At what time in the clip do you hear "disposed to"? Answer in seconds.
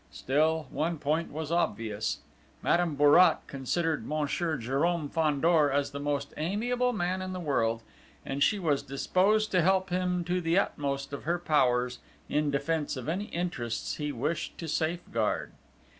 8.81-9.61